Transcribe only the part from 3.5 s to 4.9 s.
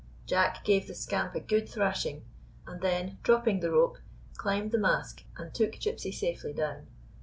the rope, climbed the